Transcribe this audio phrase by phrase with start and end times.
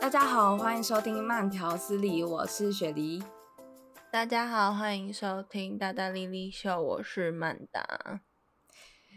[0.00, 3.20] 大家好，欢迎收听慢条斯理，我是雪梨。
[4.12, 8.20] 大家好，欢迎收听大大丽丽秀，我是曼达。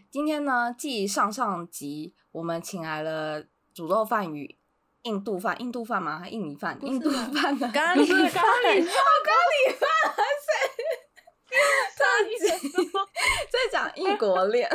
[0.09, 3.45] 今天呢，继上上集我们请来了
[3.75, 4.57] 煮肉饭与
[5.03, 6.17] 印度饭，印度饭吗？
[6.17, 6.79] 还印尼饭？
[6.81, 8.91] 印度饭呢咖喱饭，咖喱饭，
[9.23, 9.87] 咖喱饭，
[11.95, 12.37] 上集
[13.51, 14.67] 在讲异国恋，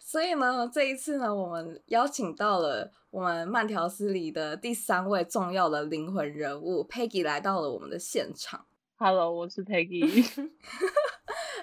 [0.00, 8.66] 所以呢，这一次呢，我们邀请到了我们慢条斯理的第三位重要的灵魂人物 Peggy 来到了我们的现场。
[8.98, 10.06] Hello，我是 Peggy。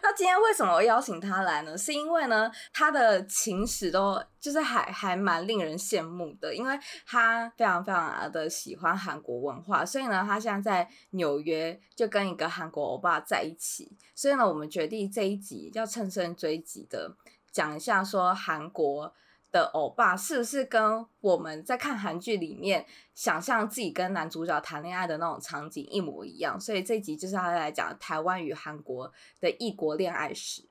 [0.03, 1.77] 那今天为什么邀请他来呢？
[1.77, 13.95] 是因为呢，他的情史都就是还还蛮令人羡慕的，因为他非常非常的喜欢韩国文化，所以呢，他现在在纽约就跟一个韩国欧巴在一起。
[14.13, 17.15] 所以呢，我们决定这一集要乘胜追击的
[17.53, 19.13] 讲一下，说韩国
[19.51, 26.59] 的欧巴是不是跟我们在看韩剧里面想象自己跟男主角谈恋爱的那种场景一模一样？
[26.59, 30.63] 所以这一集就是要来讲台湾与韩国的异国恋爱史。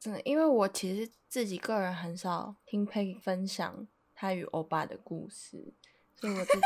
[0.00, 5.74] 真的，因为我其实自己个人很少听 Peggy 分享他与欧巴的故事，
[6.16, 6.60] 所以我自己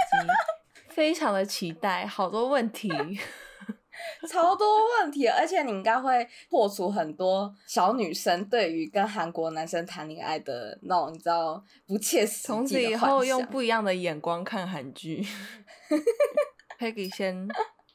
[0.95, 2.89] 非常的期待，好多问题。
[4.29, 4.67] 超多
[5.01, 12.47] 问题，而且你应该会破除很多小女生对于跟韩国男生谈恋爱的那种，你知道不切实际。
[12.47, 15.25] 从此以后用不一样的眼光看韩剧。
[16.79, 17.49] Peggy 先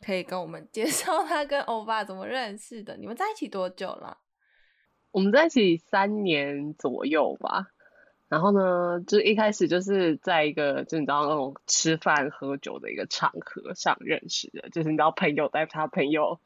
[0.05, 2.95] 可以跟我们介绍他跟欧巴怎么认识的？
[2.97, 4.17] 你们在一起多久了？
[5.11, 7.67] 我们在一起三年左右吧。
[8.29, 16.39] 然后呢，就一开始就是在一个就你知道那种吃饭喝酒的一个场合上认识的，就是你知道朋友带他朋友，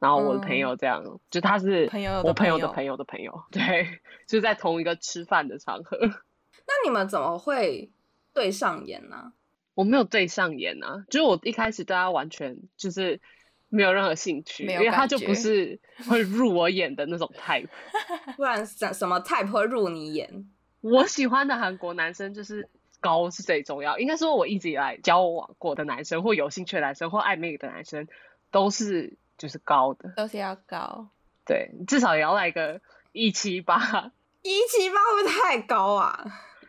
[0.00, 1.88] 然后我的朋友这样，嗯、就他是
[2.24, 5.96] 我朋友的朋友的朋友， 对，就在同一个吃饭的场合。
[6.02, 7.92] 那你们怎么会
[8.34, 9.32] 对上眼呢？
[9.74, 13.20] 我没有对上眼啊，就是我一开始对他完全就是
[13.68, 15.78] 没有任何兴趣，因为他就不是
[16.08, 17.68] 会入我眼的那种 type，
[18.36, 20.50] 不然什什么 type 会入你眼？
[20.80, 22.68] 我喜欢的韩国男生就是
[23.00, 28.08] 高是最重要，应该说我一直以来交往过的男生或有兴趣的男生或暧昧的男生
[28.50, 31.08] 都是就是高的，都是要高，
[31.44, 32.80] 对，至少也要来个
[33.12, 36.24] 一七八，一七八会不会太高啊？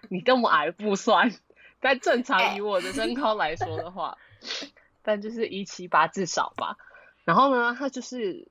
[0.10, 1.32] 你这么矮不算，
[1.80, 4.72] 但正常以我的身高来说的话，欸、
[5.04, 6.76] 但就是一七八至少吧。
[7.24, 8.48] 然后呢，他就是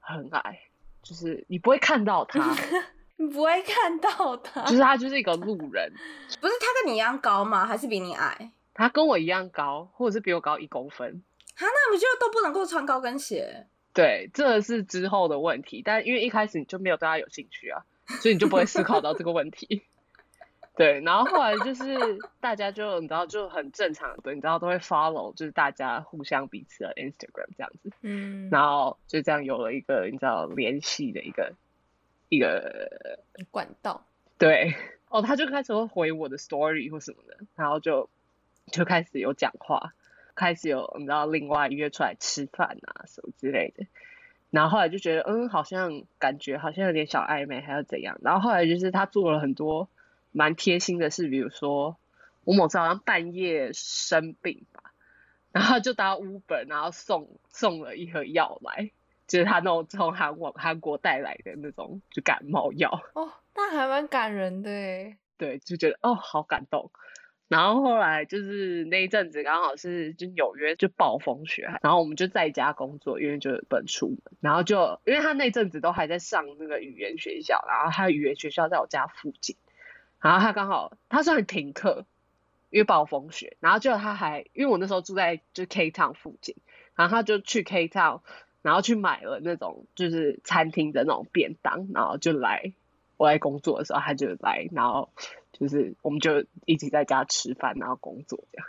[0.00, 0.60] 很矮，
[1.02, 2.54] 就是你不会看到他。
[3.20, 5.92] 你不会看到他， 就是他就是一个路人，
[6.40, 7.66] 不是他跟你一样高吗？
[7.66, 8.52] 还是比你矮？
[8.72, 11.22] 他跟我一样高，或者是比我高一公分。
[11.56, 13.66] 他那不就都不能够穿高跟鞋？
[13.92, 15.82] 对，这是之后的问题。
[15.84, 17.82] 但因为一开始你就没有对他有兴趣啊，
[18.20, 19.82] 所以你就不会思考到这个问题。
[20.76, 21.98] 对，然后后来就是
[22.38, 27.90] 大家就你知道就很正常的，你知道都会 follow，就是大家互相彼此的 Instagram 这样子。
[28.02, 31.52] 嗯，然后就这样有了一个你知道联系的一个。
[32.28, 33.16] 一个
[33.50, 34.06] 管道，
[34.36, 34.74] 对
[35.08, 38.10] 哦，他就开始会回我的 story 或什么的，然后就
[38.70, 39.94] 就开始有讲话，
[40.34, 43.86] 开始有你知道另外约出来吃饭啊什么之类的，
[44.50, 48.18] 然后后来就觉得嗯，好像感觉好像有点小暧昧，还要怎样？
[48.22, 49.88] 然后后来就是他做了很多
[50.32, 51.96] 蛮贴心的事，比如说
[52.44, 54.92] 我某次好像半夜生病吧，
[55.52, 58.90] 然后就搭 Uber，然后送送了一盒药来。
[59.28, 65.18] 就是他那种从韩国韩国带来的那种就感冒药哦，那还蛮感人的诶。
[65.36, 66.90] 对，就觉得哦好感动。
[67.46, 74.18] 然后后来就是那一阵子刚好是就纽约就暴风雪，然后我们就在家工作，因为就不能出门。
[74.40, 79.56] 然后就因为他那阵子都还在上那个语言学校，然后他的语言学校在我家附近，
[80.20, 82.06] 然后他刚好他算停课，
[82.70, 83.56] 因为暴风雪。
[83.60, 86.56] 然后就他还因为我那时候住在就 K Town 附近，
[86.94, 88.20] 然后他就去 K Town。
[88.68, 92.74] 然后去买了那种就是餐厅的那种便当，然后就来
[93.16, 95.08] 我在工作的时候，他就来，然后
[95.52, 98.66] 就是我们就一起在家吃饭，然后工作这样。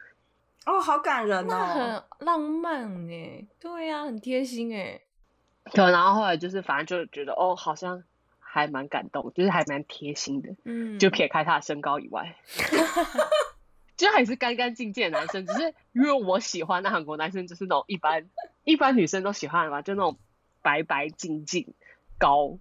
[0.66, 5.02] 哦，好感人哦，很浪漫哎，对呀、啊，很贴心哎。
[5.74, 8.04] 对，然后后来就是反正就觉得哦，好像
[8.40, 10.56] 还蛮感动，就是还蛮贴心的。
[10.64, 12.38] 嗯，就撇开他的身高以外。
[13.98, 18.30] 就还是干干净净的男生，只是因为我喜欢的韩国男生就是那种一般
[18.70, 20.18] 一般女生都喜欢的嘛，就那种
[20.62, 21.74] 白白净净
[22.20, 22.60] 高，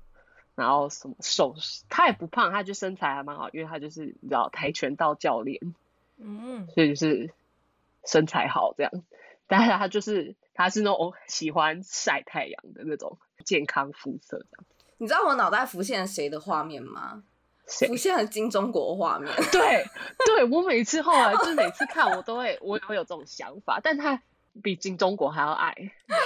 [0.54, 1.54] 然后什么瘦，
[1.90, 5.60] 她也不胖，她就身材还蛮好，因为她就是你知道跆拳道教练，
[6.16, 7.30] 嗯，所以就是
[8.06, 8.92] 身材好这样，
[9.46, 14.64] 但是她就是她是那种喜欢晒太阳的那种健康肤色这样。
[14.96, 17.22] 你知道我脑袋浮现谁的画面吗？
[17.66, 19.30] 浮现了金钟国画面。
[19.52, 19.84] 对，
[20.24, 24.22] 对我每次后来就是每次看我都会，我也会有这种想法，但他
[24.62, 25.74] 比金钟国还要矮，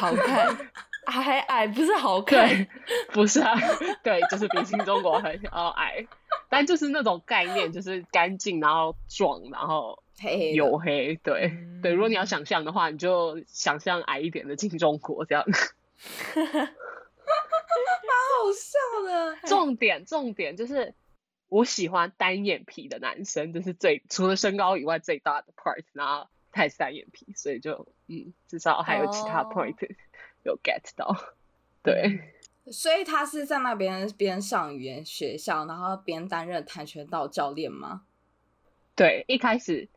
[0.00, 0.70] 好看，
[1.06, 2.67] 还矮不是好看，
[3.12, 3.55] 不是啊，
[4.02, 6.06] 对，就是比金中国还要矮，
[6.49, 11.93] 但就是那种概念，就是干净，然后壮，然后黑黝黑，对、嗯、对。
[11.93, 15.44] 如果你要想象的话，你就想象矮一点的金中国这样。
[16.34, 16.67] 蛮
[18.34, 19.37] 好笑的。
[19.49, 20.94] 重点重点就是，
[21.49, 25.84] 我喜欢单眼皮的男生，这是最除了身高以外最大的 part。
[25.93, 29.90] 然后他也是单眼皮，所以就嗯，至少还有其他 point、oh.
[30.44, 31.16] 有 get 到。
[31.82, 32.20] 对，
[32.70, 38.02] 所以他是在那边边上语言学校，然后边担任跆拳道教练吗？
[38.94, 39.88] 对，一开始。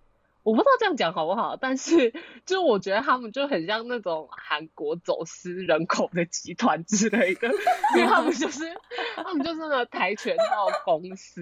[0.44, 2.14] 我不知道这样讲好不好，但是
[2.46, 7.48] 就我觉得他们就很像那种韩国走私人口的集团之类的，
[7.96, 8.64] 因为他们就是
[9.16, 11.42] 他们就是那个跆拳道公司，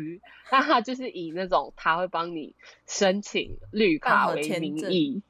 [0.50, 2.56] 那他就是以那种他会帮你
[2.88, 5.22] 申请绿卡为名义，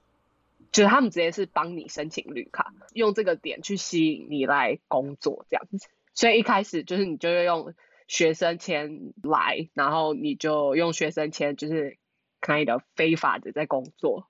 [0.73, 7.73] 就是他们直接是帮你申请绿卡，用这个点去吸引你来工作这样子，所以一开始就是你就要用
[8.09, 11.97] 学生签来，然后你就用学生签就是。
[12.45, 14.27] kind of 非法的在工作，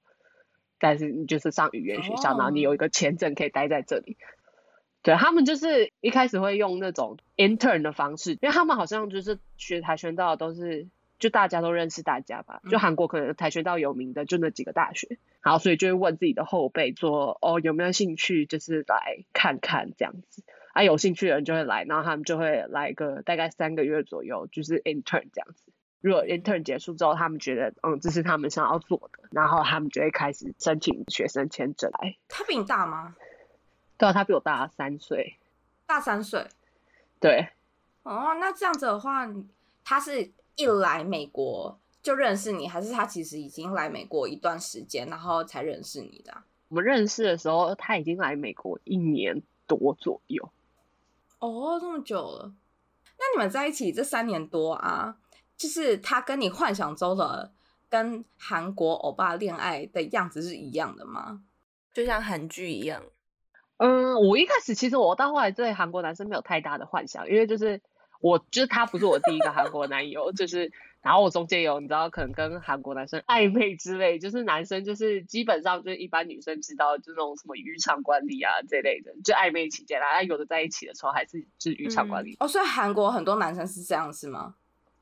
[0.78, 2.40] 但是你就是上语言学校，oh.
[2.40, 4.18] 然后你有一个签证可以待在这里。
[5.02, 20.42] 对，他们就是一开始会用那种 intern 的方式，因为他们好像就是学跆拳道都是就大家都认识大家吧，就韩国可能跆拳道有名的就那几个大学，然后所以就会问自己的后辈说，哦，有没有兴趣就是来看看这样子，
[20.74, 25.72] 啊有兴趣的人就会来，然后他们就会来个大概三个月左右，就是 intern 这样子。
[26.00, 32.18] 如果 intern 结束之后，他们觉得嗯，这是他们想要做的，然后他们就会开始申请学生签证来。
[32.28, 33.16] 他比你大吗？
[33.98, 35.38] 对啊，他比我大三岁。
[35.86, 36.48] 大三岁。
[37.20, 37.48] 对。
[38.04, 39.30] 哦，那这样子的话，
[39.86, 46.44] 他是一来美国就认识你，还是他其实已经来美国一段时间，然后才认识你的？
[46.68, 50.50] 我们认识的时候，他已经来美国一年多左右。
[51.40, 52.54] 哦，这么久了。
[53.18, 55.18] 那你们在一起这三年多啊？
[55.56, 57.54] 就是他跟你幻想中的
[57.88, 61.42] 跟韩国欧巴恋爱的样子是一样的吗？
[61.94, 63.04] 就像韩剧一样。
[63.78, 67.82] 嗯，我一开始其实我到后来对韩国男生没有太大的幻想，因为就是
[68.20, 70.72] 我就是他不是我第一个韩国男友，就是
[71.04, 82.32] 然后我中间有你知道可能跟韩国男生暧昧之类，就是男生就是基本上就是一般女生知道就那种什么渔场管理啊这类的，就暧昧期间啦，有的在一起的时候还是就是渔场管理。
[82.32, 82.38] 嗯。
[82.40, 84.56] 哦，所以韩国很多男生是这样是吗？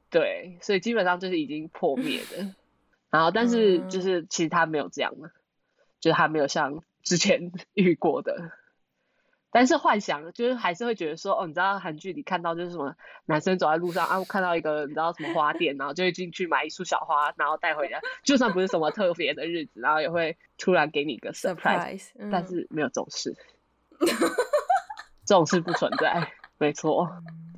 [0.10, 2.54] 对，所以基本上就是已经破灭的，
[3.12, 5.32] 然后但是就是其实他没有这样的，嗯、
[6.00, 8.52] 就是他没有像之前 遇过的，
[9.52, 12.96] 但是幻想就是还是会觉得说，哦，你知道韩剧里看到就是什么
[13.26, 23.36] 男生走在路上啊，我看到一个你知道什么花店，然后就会进去买一束小花，然后带回家，就算不是什么特别的日子，然后也会突然给你一个 surprise，, surprise、嗯、但是没有这种事，
[25.26, 27.10] 这种事不存在，没错。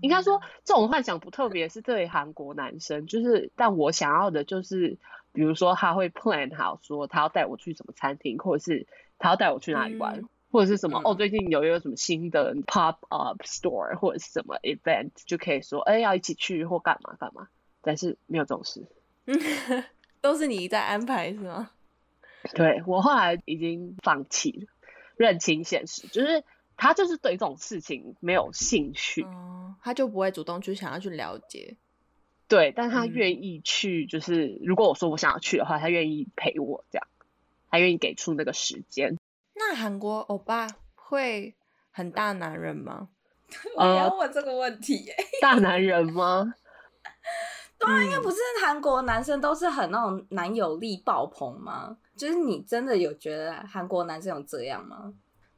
[0.01, 4.97] 应该说，这种幻想不特别，是对韩国男生，就是，但我想要的就是，
[5.31, 8.85] 比如说他会 plan 好说他要带我去什么餐厅，或者是
[9.17, 17.49] 他要带我去哪里玩，嗯、或者是什么、嗯、哦，最近有一个什么新的 pop up store 或者是什么 event，就可以说哎要一起去或干嘛干嘛，
[17.81, 18.87] 但是没有这种事，
[20.21, 21.71] 都是你在安排是吗？
[22.53, 24.67] 对，我后来已经放弃了，
[25.17, 26.43] 认清现实，就是。
[26.75, 31.77] 他就是对这种事情没有兴趣，嗯，他就不会主动去想要去了解，
[32.47, 37.07] 对，但他愿意去，就是、嗯、如果我说我想要去的话，他愿意陪我这样，
[37.69, 39.19] 他愿意给出那个时间。
[39.73, 41.55] 那韩国欧巴会
[41.89, 43.09] 很大男人吗？
[43.75, 46.53] 我要问这个问题、欸，大男人吗？
[47.79, 51.97] 对啊，因为不是韩国男生都是很那种男友力爆棚吗？
[52.15, 55.11] 就是你真的有觉得韩国男生有这样吗？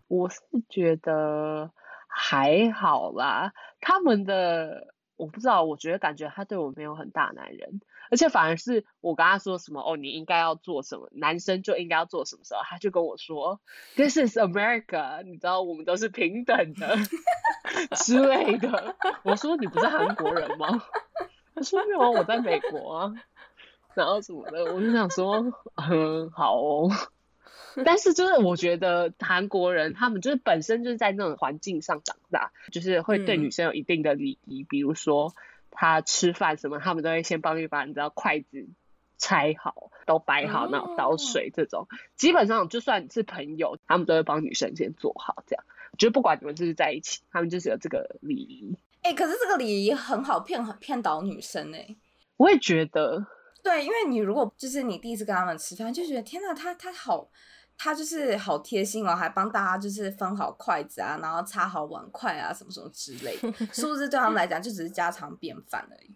[0.08, 1.70] 我是觉得
[2.08, 7.82] 还好啦，他们的我不知道，我觉得感觉他对我没有很大男人，
[8.12, 13.60] 而且反而是我跟他说什么哦，你应该要做什么，男生就应该要做什么时候，他就跟我说
[13.96, 16.98] This is America，你知道我们都是平等的
[17.98, 18.96] 之类的。
[19.24, 20.84] 我说你不是韩国人吗？
[21.56, 23.14] 他说没有，我在美国啊，
[23.94, 25.46] 然后什么的，我就想说
[25.76, 26.90] 嗯，好哦。
[27.84, 35.34] 但是就是我觉得韩国人他们就是本身就是在那种环境上长大，就是会对女生有一定的礼仪，嗯、比如说
[35.76, 38.68] 他吃饭什么，他们都会先帮你把你知道筷子
[39.18, 45.64] 拆好，都摆好，然后倒水这种，哦、基本上就算是朋友，他们都会帮女生先做好这样。
[45.98, 48.78] 就不管你们是不是在一起，他们就是有这个礼仪。
[49.02, 51.96] 哎、欸，可是这个礼仪很好骗，骗倒女生哎、欸。
[52.38, 53.26] 我也觉得，
[53.64, 57.30] 对，因为你如果就是你第一次跟他们吃饭，就觉得天哪，他他好，
[57.78, 66.12] 他就是好贴心哦，还帮大家就是分好筷子啊，然后擦好碗筷啊，什么什么之类的，是不是对他们来讲就只是家常便饭而已？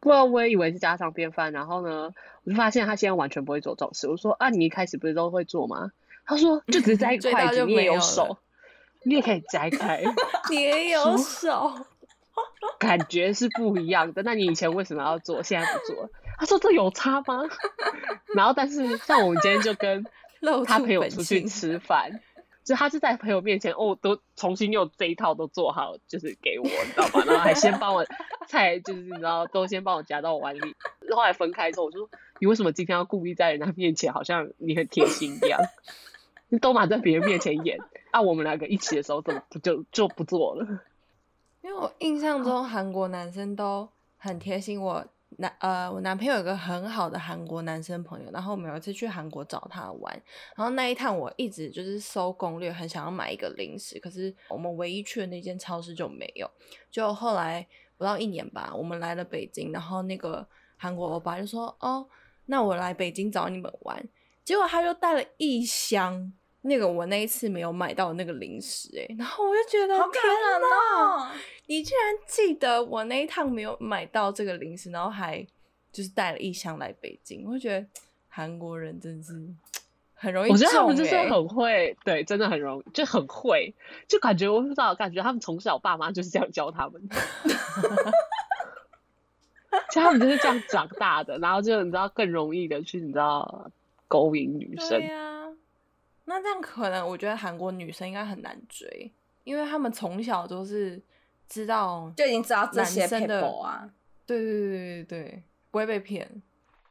[0.00, 2.10] 不然我也以为是家常便饭，然后呢，
[2.44, 4.06] 我就发现他现在完全不会做这种事。
[4.06, 5.90] 我说啊，你一开始不是都会做吗？
[6.26, 8.36] 他说 就只是摘筷子，你也有手，
[9.02, 10.02] 你也可以摘开，
[10.50, 11.72] 你也有手，
[12.78, 14.22] 感觉是不一样的。
[14.22, 16.10] 那你以前为什么要做，现在不做？
[16.36, 17.42] 他说这有差吗？
[18.34, 20.04] 然后但是像我们今天就跟
[20.64, 22.20] 他陪我出去吃饭。
[22.64, 27.22] 就他是在朋友面前哦，都重新又这一套都做好，就是给我，你知道吗？
[27.26, 28.02] 然后还先帮我
[28.48, 30.74] 菜，就是你知道，都先帮我夹到我碗里。
[31.14, 32.08] 后来分开之后，我说
[32.38, 35.60] 你为什么今天要故意在人家面前，好像你很贴心一样？
[36.48, 37.78] 你 都嘛在别人面前演，
[38.12, 40.66] 啊，我们两个一起的时候怎么不就就不做了？
[41.60, 43.86] 因为我印象中韩国男生都
[44.16, 45.04] 很贴心我。
[45.38, 50.22] 男呃，我男朋友有个很好的韩国男生朋友，然后我们有一次去韩国找他玩，
[50.56, 56.48] 然后那一趟我一直就是搜攻略，很想要买一个零食，可是我们唯一去的那间超市就没有。
[56.90, 62.06] 就后来不到一年吧，我们来了北京，然后那个韩国欧巴就说：“哦，
[62.46, 64.08] 那我来北京找你们玩。”
[64.44, 66.32] 结果他就带了一箱
[66.66, 71.28] 那个我那一次没有买到那个零食，诶，然后我就觉得好感人哦。
[71.66, 75.46] 你居然记得我那一趟没有买到这个零食，然后还
[75.92, 77.86] 就是带了一箱来北京，我就觉得
[78.28, 79.34] 韩国人真是
[80.14, 80.50] 很容易。
[80.50, 83.74] 我觉得他们就是很会，对，真的很容易，就很会，
[84.08, 87.16] 就感觉我不知道，感觉他们从小爸妈就是这样教他们的，
[89.90, 93.70] 其实他们就是这样长大的，然后就你知道更容易的去你知道
[94.08, 95.02] 勾引女生。
[96.24, 99.12] 那这样可能我觉得韩国女生应该很难追，
[99.44, 101.02] 因为他们从小都是。
[101.46, 103.88] 知道就已经知道这些的啊，
[104.24, 106.42] 对对对对对，不会被骗。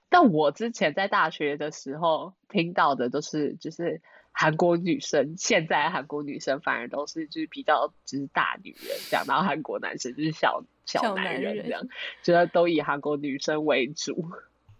[0.09, 3.99] 但我之前在大学的时候听到的都是，就是
[4.31, 11.81] 韩国女生，现在韩国女生反而都是就是比较就是大女人这样，然后韩国男生就是小小男人这样，
[12.21, 14.29] 觉得都以韩国女生为主。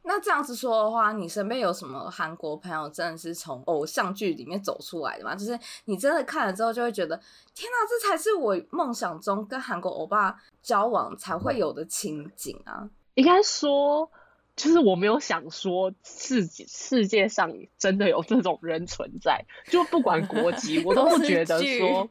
[0.06, 5.34] 那这样子说的话，你身边有什么韩国朋友真的是从偶像剧里面走出来的吗？
[5.34, 7.16] 就是你真的看了之后就会觉得，
[7.56, 12.90] 天哪，这才是我梦想中跟韩国欧巴交往才会有的情景啊！
[13.14, 14.12] 应该说，
[14.58, 22.10] 就是我没有想说世世界上真的有这种人存在，就不管国籍，我都不 觉得说，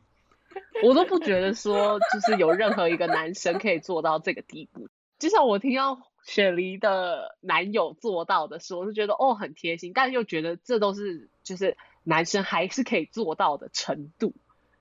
[0.83, 4.89] 我都不觉得说，就是有任何一个男生可以做到这个地步。
[5.19, 6.01] 就像我听到。
[6.25, 14.33] 雪梨的男友做到的时候，我就觉得哦很贴心，但是又觉得这都是就是男生还是可以做到的程度，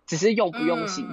[0.05, 1.05] 只是用不用心。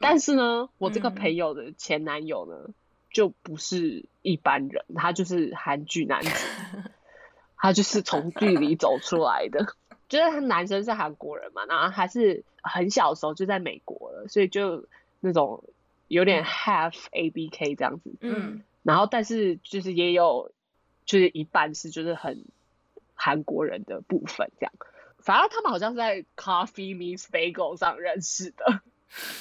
[0.00, 2.74] 但是呢，我这个朋友的前男友呢，嗯、
[3.10, 6.46] 就不是一般人，他就是韩剧男子，
[7.56, 9.66] 他就是从剧里走出来的。
[10.08, 14.86] 就是他男生是韩国人嘛，然后还是很小的时候就在美国了，所以就
[15.18, 15.64] 那种
[16.06, 18.14] 有点 half ABK 这样子。
[18.20, 18.62] 嗯。
[18.86, 20.52] 然后，但是就是也有，
[21.04, 22.44] 就是一半是就是很
[23.14, 24.72] 韩国人的部分这样。
[25.18, 28.80] 反正他们好像是在 Coffee Meets Bagel 上认识的。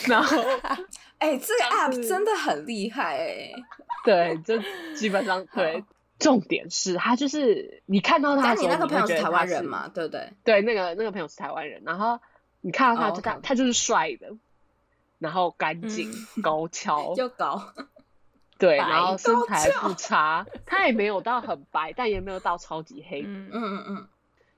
[0.07, 0.41] 然后，
[1.19, 3.55] 哎、欸，这个 app 真的很厉害哎、欸。
[4.03, 4.59] 对，就
[4.95, 5.83] 基本上对。
[6.17, 9.89] 重点是他就是你看到他，你那个朋友是台湾人嘛？
[9.89, 10.31] 对不对？
[10.45, 11.83] 对，那个那个朋友是台湾人。
[11.85, 12.19] 然后
[12.61, 13.43] 你看到他，就他、oh.
[13.43, 14.33] 他就是帅的，
[15.19, 17.73] 然后干净、嗯、高 挑，又高。
[18.57, 23.21] 对，然后身材不差，他也没有到很白，但也没有到超级黑。
[23.25, 24.07] 嗯嗯嗯。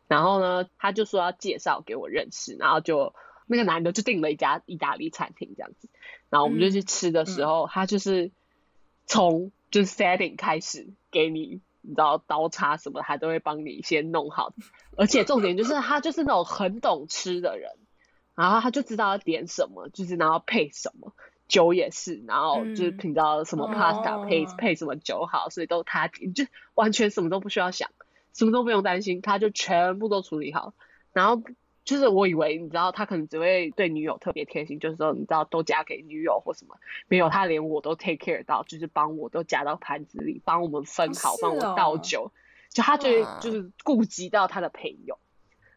[0.07, 3.13] 然后呢，他就说要介绍给我认识，然后就
[3.47, 5.89] 那个男的就订了一家意大利餐厅这样子，
[6.29, 8.31] 然后我们就去吃的时候，嗯、他就是
[9.05, 14.53] 从就是 setting 开始给你，你知道刀叉什么，他都会帮你先弄好，
[14.95, 17.71] 而且重点就是他就是那种很懂吃的人，
[18.35, 21.13] 然后他就知道要点什么，就是然后配什么。
[21.47, 27.89] 酒也是，然后就是品到什么 pasta 配、嗯、配什么酒好，所以都他就完全什么都不需要想，
[28.33, 30.73] 什么都不用担心，他就全部都处理好。
[31.13, 31.41] 然后
[31.85, 36.75] 就是我以为你知道他可能只会对女友特别贴心，就是说你知道都夹给女友或什么，
[37.07, 42.31] 没有他连我都 take care 到，就是帮我都夹到盘子里，帮我们分好，帮、哦、我倒酒，
[42.69, 45.17] 就他就就是顾及到他的朋友。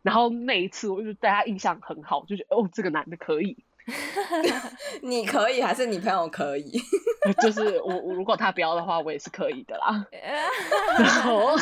[0.03, 3.65] 然后那一次我就对他印象很好，就觉得哦这个男的可以。
[5.03, 6.81] 你可以还是你朋友可以？
[7.43, 10.07] 就是我，我如果他不要的话，我也是可以的啦。
[10.99, 11.57] 然后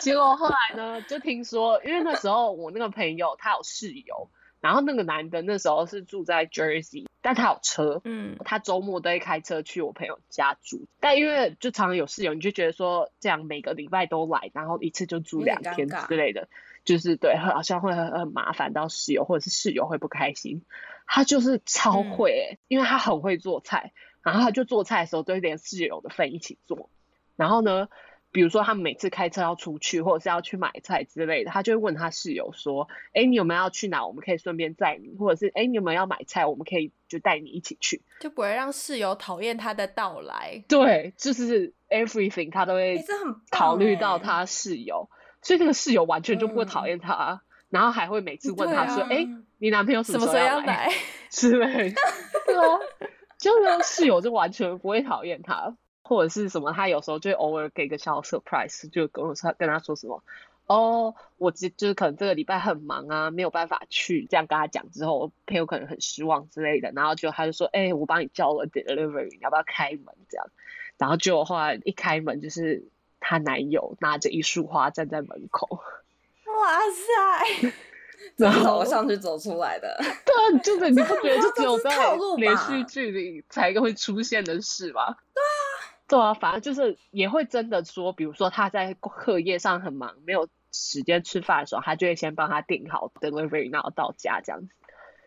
[0.00, 4.28] 结果后来呢，就听说，因为那时候我那个朋友他有室友，
[4.60, 10.86] 然后那个男的那时候是住在 Jersey，但他有车，嗯，他周末都会开车去我朋友家住。
[11.00, 16.48] 但因为就常常有室友，你就觉得说这样每个礼拜都来，然后一次就住两天之类的，
[16.84, 20.62] 就是对，好像会很很麻烦到室友，或者是室友会不开心。
[21.06, 26.90] 他就是超会、欸嗯，因为他很会做菜，然后他就做菜的时候都会连室友的份一起做。
[27.36, 27.88] 然后呢，
[28.32, 34.06] 比如说他每次开车要出去，或者是要去买菜之类的，他就会问他室友说：“哎，你有没有要去哪？
[34.06, 36.44] 我们可以顺便载你，或者是哎，你有没有要买菜？
[36.44, 43.04] 我们可以就带你一起去，就不会让室友讨厌他的到来。”对，就是 everything 他都会
[43.50, 45.08] 考虑到他室友，
[45.40, 47.34] 所以这个室友完全就不会讨厌他。
[47.34, 50.90] 嗯然后还会每次问他说：“哎、啊，你男朋友什么时候要来？”
[51.30, 52.00] 之类的，
[52.46, 52.78] 对啊，
[53.38, 60.22] 就是室友就完全不会讨厌他，或者是什么，他有时候就偶尔给个小 surprise，就跟我说跟他说什么
[60.66, 66.90] ：“哦，我就就是可能这个礼拜很忙啊，没有办法去。”这样跟他讲之后，朋友可能很失望之类的。
[66.94, 70.46] 然后就他就说：“哎，我帮你叫了 delivery，你要不要开门？”这样，
[70.96, 72.84] 然后就后来一开门，就是
[73.20, 75.68] 她男友拿着一束花站在门口。
[76.46, 77.72] 哇塞！
[78.36, 81.90] 然后上去走出来的，对啊，就是你不觉得就 只有在
[82.36, 85.16] 连续剧里才会出现的事吗？
[85.34, 85.52] 对啊，
[86.08, 94.68] 对啊，反正就是也会真的说，比如说他在课业上很忙，没有时间吃饭的时候，他就会先帮他订好 delivery，然后到家这样子，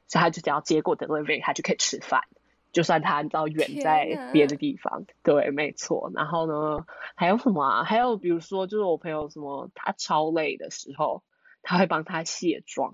[0.07, 2.23] 所以他就只要接过 delivery，他就可以吃饭，
[2.71, 6.11] 就算他你知道远在别的地方，对，没错。
[6.13, 7.83] 然后呢，还有什么啊？
[7.83, 11.23] 还有比如说，就是我朋友什么，他超累的时候。
[11.61, 12.93] 他会帮他卸妆，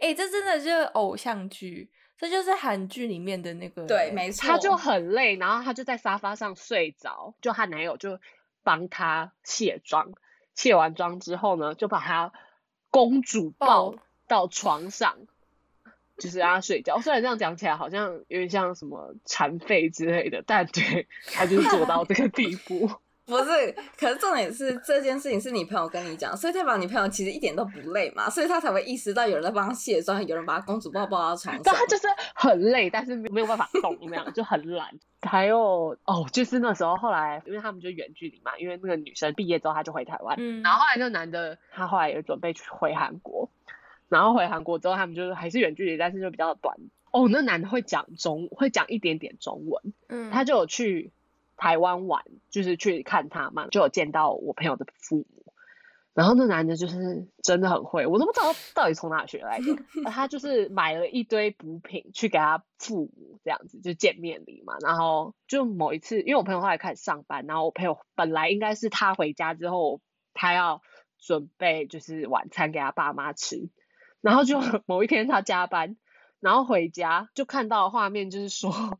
[0.00, 3.86] 哎、欸，这真的就是偶像剧，这就是韩剧里面的那个。
[3.86, 4.46] 对，没错。
[4.46, 8.18] 他就很累，然后他就在沙发上睡着，就她男友就
[8.62, 10.12] 帮他卸妆，
[10.54, 12.32] 卸完妆之后呢，就把他
[12.90, 13.94] 公主抱
[14.26, 15.18] 到床上，
[16.18, 17.00] 就是让他睡觉。
[17.00, 22.90] 虽然这样讲起来好像有点像什么残废之类的，但对，他就是做到这个地步。
[23.26, 31.62] 不是，可是重点是这件事情是你朋友跟你讲，所以代表你朋友其实一点都不累嘛，所以他才会意识到有人在帮他卸妆，有人把他公主抱抱到床上。
[31.64, 34.88] 但他就是很累，但是没有办法动，那样就很懒。
[35.22, 43.48] 还有哦，就是那时候后来，因为他们就远距离嘛，因为那个女生毕业之后他就回台湾，嗯，然后后来那个男的他后来也准备去回韩国，
[44.10, 46.76] 然后回韩国之后他们就是还是远距离，但是就比较短。
[47.10, 51.10] 哦，那男的会讲中，会讲一点点中文，嗯，他就有去。
[51.56, 55.52] 台湾玩就是去看他嘛，就有见到我朋友的父母，
[56.12, 59.64] 然后那男的就是真的很会，我都不知道到底从哪学来的。
[60.10, 64.76] 他就是买了一堆补品去给他父母，这样子就见面礼嘛。
[64.80, 70.00] 然后就某一次，因为我朋友后来开始上班，然后我朋友本来应该是他回家之后，
[70.34, 70.82] 他要
[71.18, 73.70] 准备就是晚餐给他爸妈吃，
[74.20, 75.96] 然后就某一天他加班，
[76.38, 78.98] 然后回家就看到画面，就是说。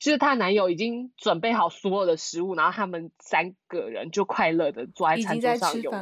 [0.00, 5.92] 就是她男友已经准备好所有的食物，然后他们三个人就快乐的坐在餐桌上有，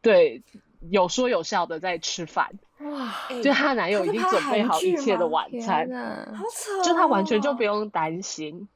[0.00, 0.42] 对，
[0.90, 2.50] 有说有笑的在吃饭。
[2.78, 3.14] 哇！
[3.44, 5.86] 就她男友已经准备好一切的晚餐，
[6.34, 8.68] 好扯哦，就她完全就不用担心。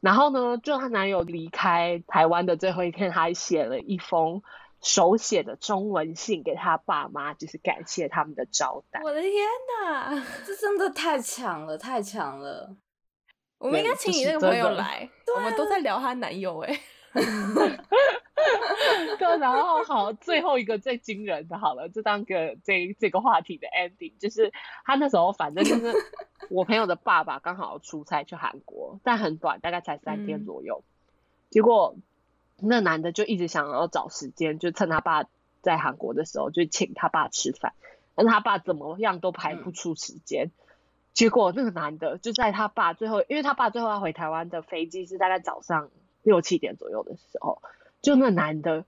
[0.00, 4.42] 然后呢，就她男友离开台湾的最后一天，他还写了一封
[4.80, 9.02] 手写的中文信给她爸妈，就是感谢他们的招待。
[9.04, 9.32] 我的天
[9.84, 12.74] 哪， 这真的太强了，太强了！
[13.60, 16.80] 我们应该请你那个朋友来， 我们都在聊她男友哎。
[19.18, 24.52] 对，然后好，最后一个最惊人的，好了，就当个这这个话题的 ending，就是
[24.84, 25.92] 他那时候反正就是
[26.48, 30.82] 我朋友的爸爸刚好出差去韩国，但很短，大概才三天左右。
[30.84, 30.88] 嗯、
[31.50, 31.96] 结果
[32.56, 35.24] 那男的就一直想要找时间，就趁他爸
[35.60, 37.74] 在韩国的时候，就请他爸吃饭，
[38.14, 40.46] 但他爸怎么样都排不出时间。
[40.46, 40.52] 嗯
[41.12, 45.90] 结果那个男的就在他爸最后，因为他爸最后要回台湾的飞机是大概早上
[46.22, 47.60] 六七点左右的时候，
[48.00, 48.84] 就那男的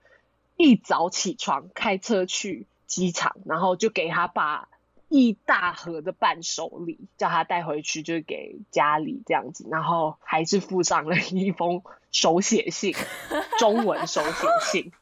[0.57, 4.69] 一早起床开车去机场，然后就给他爸
[5.09, 12.95] 一大盒的伴手礼，叫他带回去就给家里这样子，然后还是附上了一封手写信，
[13.59, 14.93] 中文手写信。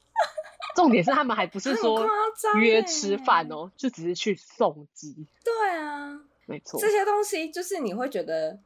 [0.75, 2.09] 重点是他们还不是说
[2.61, 5.27] 约吃饭哦，就只是去送机。
[5.45, 6.21] 对啊。
[6.51, 8.59] 没错，这些东西就是你会觉得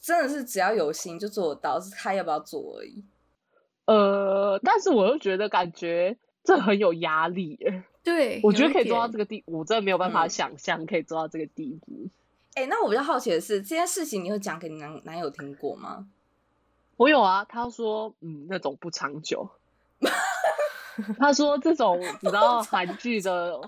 [0.00, 3.04] 真的是只要有心就做得到，是他要不要做而已。
[3.84, 7.84] 呃，但是我又觉得感觉这很有压力耶。
[8.02, 12.08] 对，我觉得可以做到这个地，我真的没有办法想象可以做到这个地步。
[12.54, 16.06] 哎、嗯欸，那我比较好奇的是，这件事情你会讲给你男男友听过吗？
[16.96, 19.50] 我有啊，他说嗯，那种不长久。
[21.18, 23.60] 他说这种你知道 韩剧的。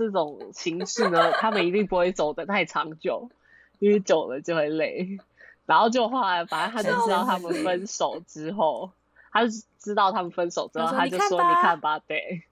[0.00, 3.28] 这种形式呢，他们一定不会走得太长久，
[3.80, 5.18] 因为久了就会累。
[5.66, 8.90] 然后就后来，反正他就知道他们分手之后，
[9.30, 12.42] 他就知道他们分手之后，他就说：“你看吧，对。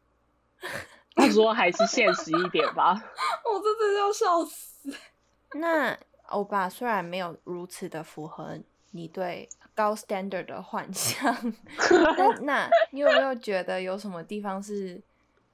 [1.17, 2.93] ”他说：“还是现实一点吧。
[3.51, 4.95] ”我真的要笑死。
[5.55, 8.59] 那欧巴虽然没有如此的符合
[8.91, 11.35] 你对高 standard 的幻想，
[12.19, 15.01] 但那你有没有觉得有什么地方是，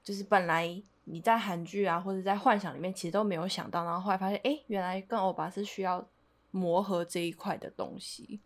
[0.03, 6.05] 就是本来你在韩剧啊或者在幻想里面其实都没有想到，然后后来发现，哎，原来跟欧巴是需要
[6.51, 8.39] 磨合这一块的东西。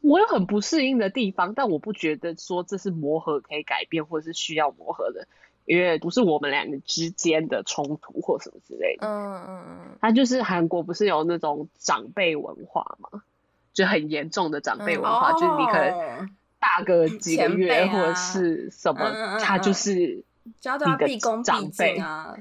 [0.00, 5.28] 我有很不适应的地方，但我不觉得说这是磨合可以改变或者是需要磨合的。
[5.64, 13.24] 因为不是我们两个之间的冲突或什么之类的，嗯嗯嗯，他就是韩国不是有那种长辈文化嘛，
[13.72, 22.36] 就很严重的长辈文化，嗯、就是你可能大个几个月、啊、或者是什么，嗯嗯、他就是你的长辈啊，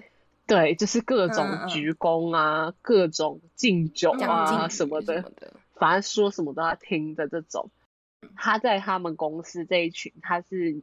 [0.48, 5.32] 对，就是各种鞠躬啊，嗯、各种敬酒啊什么的，
[5.76, 7.70] 反正说什么都要听的这种。
[8.36, 10.82] 他在他们公司这一群，他是。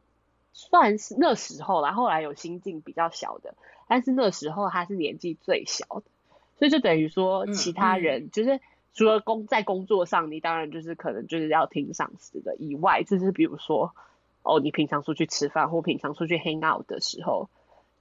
[0.55, 3.55] 算是那时候啦，后来有新进比较小的，
[3.87, 6.03] 但是那时候他是年纪最小的，
[6.59, 8.59] 所以就等于说其他人就是
[8.93, 13.95] 除了工在工作上，你当然就是可能就是要听上司的以外，就是比如说
[14.43, 17.49] 哦，你平常出去吃饭或平常出去 hang out 的时候。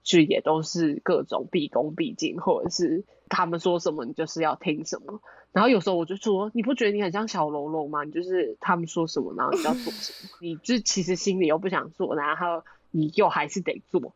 [0.04, 5.20] 就也都是各种毕恭毕敬，或者是他们说什么你就是要听什么。
[5.52, 8.02] 然后有时候我就说，你不觉得你很像小喽啰吗？
[8.02, 14.12] 你就是他们说什么，然后你要做什么， 你就其实心里又不想做，然后你又还是得做。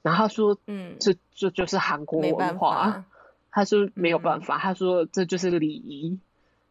[0.00, 3.04] 然后他说，嗯，这这就是韩国文化。
[3.50, 6.18] 他说没有办法，他说这就是礼仪。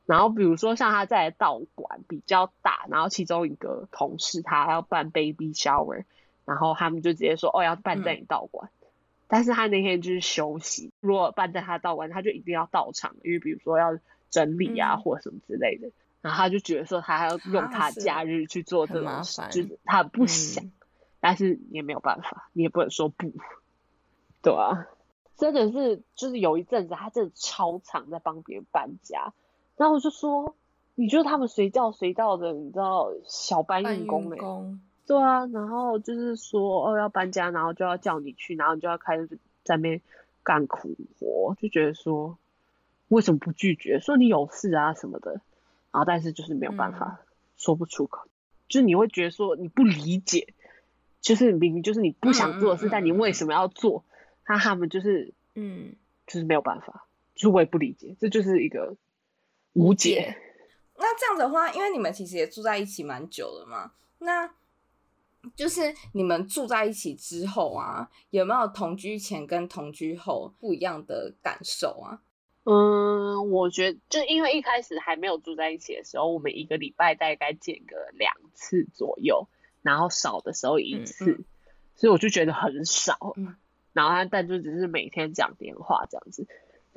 [0.07, 6.05] 然后比如说像他在道馆比较大，然后其中一个同事他要办 baby shower。
[6.45, 8.71] 然后他们就直接说：“哦，要办在你道馆。
[8.81, 8.87] 嗯”
[9.27, 10.93] 但是他那天就是休息。
[11.01, 15.89] 如果办在他道馆，他就一定要到场，因为比如说要整理啊，或什么之类的。
[15.89, 20.71] 嗯、然后他就觉得说，他还要用他假日去做这种事，就是他不想，嗯、
[21.19, 23.33] 但是也没有办法，你也不能说不，
[24.41, 24.87] 对啊，
[25.35, 29.33] 真的是，就是有一阵子，他真的超常在帮别人搬家。
[29.77, 30.55] 然后我就说
[30.95, 39.27] ：“你觉得他们随叫随到的，你知道小搬运工没、欸。”对啊，然后就是说哦要搬家，然后就要叫你去，然后你就要开始
[39.63, 40.01] 在那边
[40.43, 42.37] 干苦活，就觉得说
[43.07, 43.99] 为什么不拒绝？
[44.01, 45.39] 说你有事啊什么的，
[45.91, 48.27] 然后但是就是没有办法、嗯、说不出口，
[48.67, 50.53] 就是你会觉得说你不理解，
[51.21, 54.03] 就是明明就是你不想做的事，嗯、但你为什么要做？
[54.45, 55.93] 那他们就是嗯，
[56.25, 58.97] 就是没有办法，就是我也不理解，这就是一个
[59.77, 60.35] 无解。
[60.95, 64.49] 那这样的话，因为你们其实也住在一起蛮久了嘛，那。
[65.55, 72.19] 就是你们住在一起之后啊，有没有同居前跟同居后不一样的感受啊？
[72.65, 79.47] 嗯，我觉得就因为一开始还没有住在一起的时候，我们一个礼拜大概见个两次左右，
[79.83, 81.45] 然后少的时候一次，嗯嗯、
[81.95, 83.33] 所以我就觉得很少。
[83.37, 83.55] 嗯、
[83.93, 86.45] 然后但就只是每天讲电话这样子，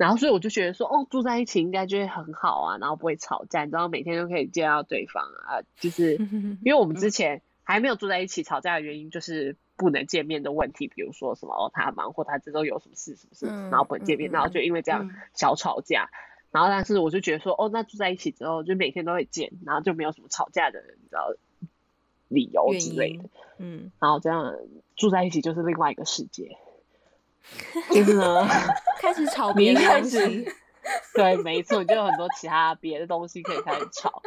[0.01, 6.15] 然后所以我就觉得说，哦，住在一起应该就会很好啊，然后不会吵架，你知道每天都可以见到对方啊，就是
[6.65, 7.37] 因为我们之前。
[7.37, 16.09] 嗯还没有住在一起，吵架的原因就是不能见面的问题，比如说什么哦，他忙或他这周有什么事，什么事，然后不能见面，然后就因为这样小吵架。
[16.51, 21.33] 然后但是我就觉得说，哦，那住在一起之后，就每天都会见，然后就没有什么吵架的，你知道
[22.27, 23.29] 理由之类的。
[23.59, 24.53] 嗯，然后这样
[24.97, 26.57] 住在一起就是另外一个世界，
[27.93, 28.47] 就是呢，
[28.99, 30.45] 开始吵别的东西。
[31.13, 34.21] 对，没错，就有很多其他别的东西可以开始吵，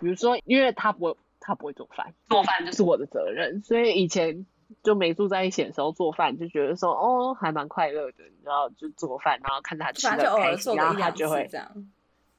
[0.00, 1.16] 比如说，因为他不会。
[1.42, 4.44] 他不会做饭，做饭就是我的责任，所以以前
[4.82, 11.90] 就没住在一起的时候做饭，就觉得说哦，还蛮快乐的，你知道，就做饭，然后看着他吃的开心，然后他就会这样，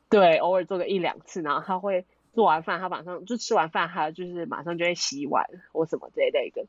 [0.07, 6.63] 对，偶尔做个一两次，然后他会做完饭，他马上就吃完饭，他就是马上就会洗碗或什么这一类的。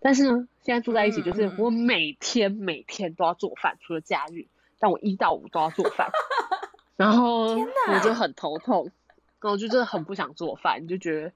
[0.00, 4.46] 但是呢，现在住在一起，就是我每天每天都要做饭，除了假日，
[4.78, 6.10] 但我一到五都要做饭，
[6.96, 8.90] 然后我就很头痛，
[9.40, 11.32] 然后就真的很不想做饭，就觉得。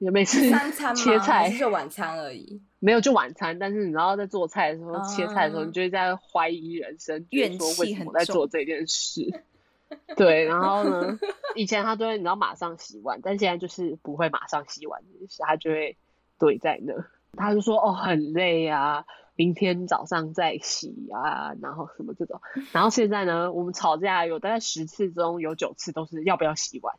[0.00, 0.48] 也每次
[0.94, 3.58] 切菜就晚餐而已， 没有就晚餐。
[3.58, 9.42] 但是你知道在做菜的时候，嗯、切菜的时候，你就会在怀疑人生，怨说为什么在做这件事。
[10.14, 11.18] 对，然后呢，
[11.56, 15.96] 以前他都会你知道马上洗碗，但现在就是不会马上洗碗，就是他就会
[16.38, 16.94] 堆在那。
[17.36, 19.04] 他就说哦很累啊，
[19.36, 22.40] 明天早上再洗啊，然后什么这种。
[22.72, 26.96] 然后现在呢，我们吵架有大概十次中有九次都是要不要洗碗，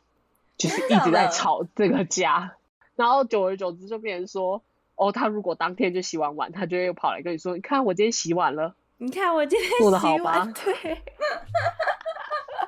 [0.56, 2.56] 就是一直在吵这个家。
[2.96, 4.62] 然后久而久之就变成说，
[4.94, 10.46] 哦，他如果当天就洗完碗，他就会跑来跟你说，你看我今天洗碗了，你看我今天做的好吧？
[10.64, 11.02] 对，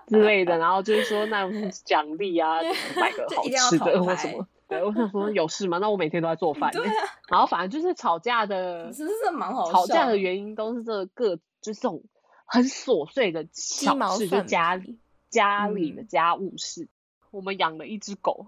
[0.08, 2.58] 之类的，然后就是说那种奖励啊，
[2.96, 4.46] 买个好吃的或什么。
[4.72, 5.78] 对，我想说有事吗？
[5.78, 6.70] 那我每天都在做饭。
[6.74, 6.92] 对啊。
[7.28, 9.70] 然后反正就是吵架的， 其实是蛮好。
[9.70, 12.02] 吵架的原因都是这个，就是这种
[12.44, 14.98] 很琐碎的小事，就家里
[15.30, 16.88] 家里的家务事。
[17.30, 18.46] 我们养了一只狗，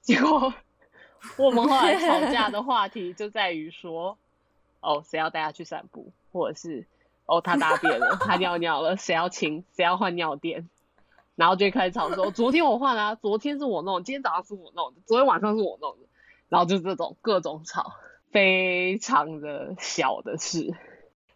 [0.00, 0.52] 结果
[1.36, 4.16] 我们后来吵架的话题就在于说，
[4.80, 6.86] 哦，谁要带它去散步，或者是。
[7.24, 10.68] 哦，它大便了，它尿尿了，谁要亲，谁要换尿垫，
[11.34, 16.06] 然后就开始吵说，昨天我换了， 昨天是我弄，今天早上是我弄的，昨天晚上是我弄的，
[16.48, 17.92] 然后就这种各种吵，
[18.30, 20.74] 非常的小的事，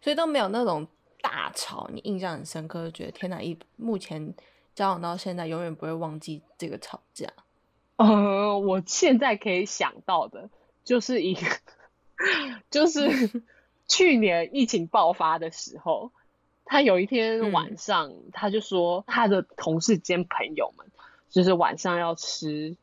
[0.01, 0.87] 所以都没有那种
[1.21, 4.33] 大吵，你印象很深刻，就觉得天哪，一目前
[4.75, 7.27] 交往到现在，永远不会忘记这个吵架。
[7.95, 10.49] 呃，我现在可以想到的
[10.83, 11.41] 就是一个，
[12.69, 13.43] 就是。
[13.89, 16.11] 去年疫情爆发的时候，
[16.67, 20.85] 他有一天晚上，嗯、他就说他的同事兼朋友们，
[21.29, 22.75] 就是晚上要吃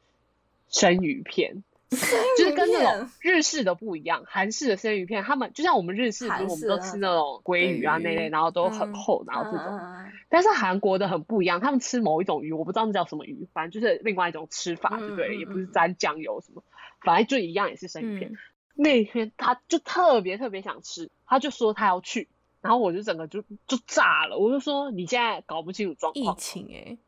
[0.69, 15.37] 生鱼片， 就是跟那种日式的不一样，韩式的生鱼片，他们就像我们日式，我们都吃那种鲑鱼啊那类，然后都很厚，嗯、然后这种，嗯、但是韩国的很不一样，他们吃某一种鱼，我不知道那叫什么鱼，反正就是另外一种吃法，对不对？
[15.37, 16.63] 嗯、也不是沾酱油什么，
[17.03, 18.33] 反正就一样，也是生鱼片。
[18.33, 18.37] 嗯
[18.77, 22.27] 那天他就特别特别想吃，他就说他要去，
[22.65, 26.35] 然后我就整个就就炸了，我就说你现在搞不清楚状况。
[26.35, 26.99] 疫情哎、欸，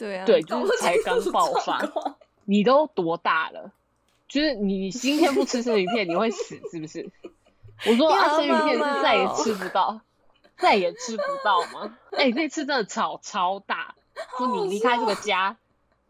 [0.00, 1.80] 对啊，对，就是才刚爆发，
[2.44, 3.70] 你都多大了？
[4.26, 7.08] 就是你今天不吃生鱼片，你会死是不是？
[7.86, 10.00] 我说啊，生鱼片是再也吃不到，
[10.58, 11.96] 再也吃不到吗？
[12.10, 13.94] 哎、欸，那次真的吵超大，
[14.38, 15.56] 说你离开这个家。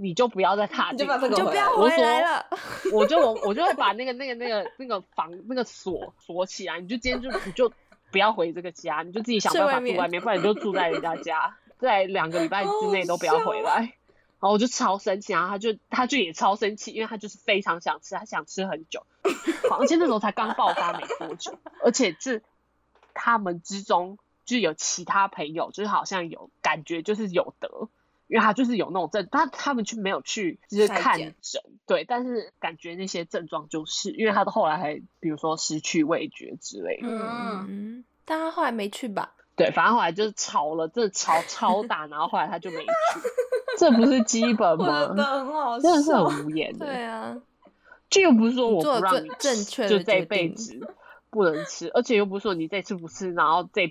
[0.03, 2.47] 你就不要再踏进，你就不要回来了。
[2.90, 6.81] 我说，我就我就会把那个那个那个那个房那个锁锁起来。
[6.81, 7.71] 你就今天就你就
[8.11, 13.94] 不要回这个家，你就自己想办法住外面，不然你就住在人家家， 在两个礼拜之内都不要回来。
[14.40, 19.05] 然后我就超生气，然后他就他就也超生气，因为他就是非常想吃，他想吃很久，
[19.79, 22.42] 而且那时候才刚爆发没多久，而且是
[23.12, 27.88] 他们之中就有其他朋友，就是好像有感觉就是有得。
[28.31, 39.33] 因为他就是有那种症，他他们去没有去就是看诊，检对，但是感觉那些症状就是，因为他的后来还比如说失去味觉之类的，嗯，但他后来没去吧？
[39.57, 42.87] 对，反正后来就是吵了，这吵超大，然后后来他就没去，
[43.77, 45.09] 这不是基本 吗？
[45.09, 46.87] 真的很好，真的是很无言的。
[46.87, 47.37] 对啊，
[48.09, 50.79] 这又不是说我不让你正确就这辈子
[51.31, 53.90] 不能吃，而且又不是说你这次不吃，然后这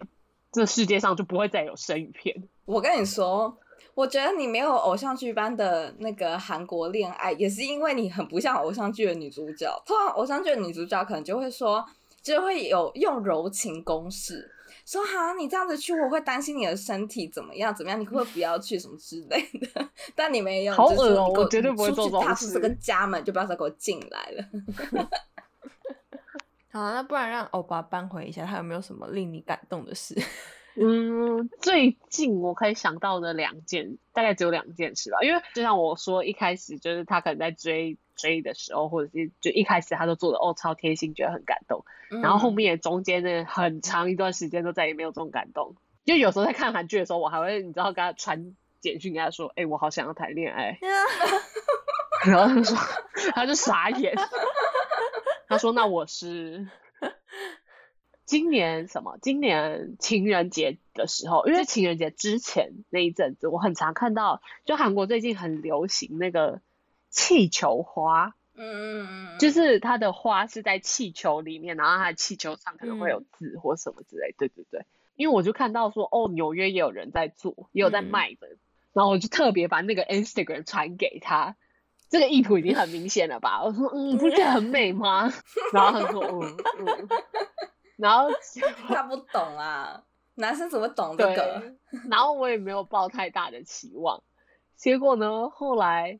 [0.54, 2.48] 这世界上就不会再有生鱼片。
[2.64, 3.58] 我跟你说。
[4.00, 9.70] 我觉得你没有偶像剧般的那个韩国恋爱，也是因为你很不像偶像剧的女主角。
[9.86, 11.86] 通常偶像剧的女主角可能就会说，
[12.22, 14.50] 就会有用柔情攻势，
[14.86, 19.90] 说哈，你这样子去，我会担心你的身体怎么样怎么样，你可不可以不要去什么之类的？
[20.16, 22.28] 但你没有，好恶哦，我绝对不会做这种事。
[22.30, 25.10] 踏出这个家门，就不要再给我进来了。
[26.72, 30.16] 好，那不然让欧巴扳回一下，他有没有什么令你感动的事？
[30.76, 35.18] 嗯，最近我可以想到的两件，大概只有两件事吧。
[35.22, 41.84] 因为就像我说，一开始就是他可能在追追的时候，或者是就一开始他都做的哦超贴心，觉得很感动。
[42.12, 45.76] 嗯、然后后面中间的，很长一段时间都再也没有这种感动。
[46.06, 50.80] 就有时候在看韩剧的时候，我还会你知道跟他传简讯跟他说，哎、欸，我好想要谈恋爱。
[52.26, 52.78] 然后他说，
[53.34, 54.16] 他就傻眼。
[55.48, 56.68] 他说，那我是。
[58.30, 59.18] 今年什么？
[59.24, 66.62] 今年情人节的时候，因为情人节之前那一阵子，我很常看到，就韩国最近很流行那个
[67.10, 74.86] 气球花，嗯嗯嗯，就是它的花是在气球里面，然后它的气球上可能会有字或什么之类，嗯、对对对。
[75.16, 78.58] 因为我就看到说，哦，纽约也有人在做，也有在卖的，嗯、
[78.94, 81.56] 然后我就特别把那个 Instagram 传给他，
[82.12, 83.64] 这个意图已经很明显了吧？
[83.64, 85.34] 我说，嗯，不是很美吗？
[85.74, 87.08] 然后他说，嗯嗯。
[88.00, 88.30] 然后
[88.88, 90.04] 他不懂啊，
[90.36, 91.76] 男生怎么懂这个？
[92.10, 94.24] 然后我也没有抱太大的期望，
[94.78, 96.20] 结果呢，后来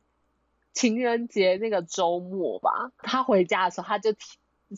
[0.74, 4.18] 情人节那个周末吧，他回家的时候，他就提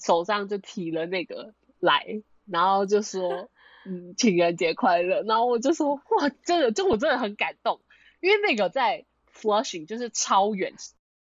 [0.01, 3.49] 手上就提了那个来，然后就说
[3.85, 5.23] 嗯，情人节快乐。
[5.23, 7.81] 然后我就说哇，真的，就我真的很感动，
[8.21, 10.75] 因为那个在 Flushing 就是超远，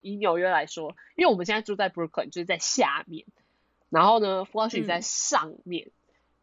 [0.02, 3.24] 以纽约来说，因为我们现在住在 Brooklyn，就是在下面。
[3.90, 5.92] 然后呢，Flushing 在上面，嗯、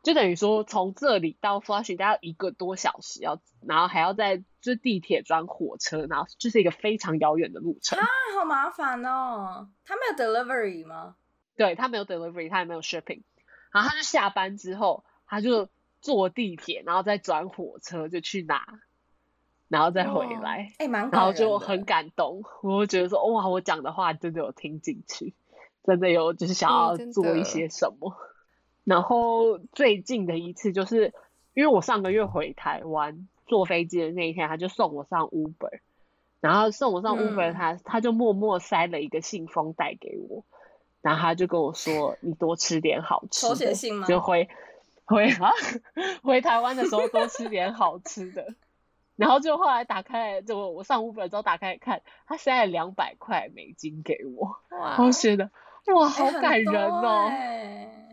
[0.03, 7.97] 就等于说从这里到 Flushing 大概要一个多小时，要然后还要再就是地铁转火车，然后就是一个非常遥远的路程。
[7.97, 8.05] 啊，
[8.37, 9.69] 好麻烦哦！
[9.85, 11.15] 他没有 delivery 吗？
[11.55, 13.23] 对，他没有 delivery，他也没有 shipping。
[13.71, 15.69] 然后他就下班之后，他就
[16.01, 18.79] 坐地铁，然后再转火车就去拿，
[19.67, 25.33] 然后再回来，哎、哦，蛮、欸，然后就很感动，我就觉得说，哇，我讲的话真的有听进去，
[25.87, 28.11] 真的有就是想要做一些什么。
[28.11, 28.21] 嗯、
[28.83, 31.11] 然后最近的一次就是，
[31.55, 35.79] 因为我上个月回台湾坐飞机的那一天，他就送我上 Uber，
[36.41, 40.43] 然后送我上 Uber，他、嗯、他就默默塞了一个信封带给我，
[41.01, 44.05] 然后他就跟我说，你多吃点好吃的，手写信吗？
[44.05, 44.47] 就回。
[45.09, 45.53] 回啊，
[46.21, 48.45] 回台湾的时候多吃点好吃的，
[49.15, 55.49] 然后就后来打开，就我上 Uber 之后打开看，他塞了两百块美金给我，哇，我觉得
[55.95, 57.31] 哇，好感人哦，